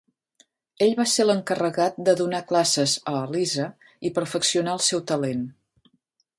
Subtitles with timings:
[0.85, 3.69] Ell va ser l'encarregat de donar classes a Elisa
[4.09, 5.49] i perfeccionar el seu talent.